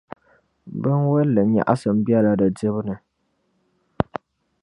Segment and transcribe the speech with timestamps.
[0.81, 2.95] Binwalli nyaɣisim bela di dibu ni.